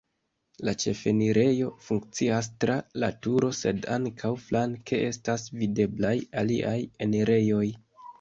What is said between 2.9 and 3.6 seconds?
la turo,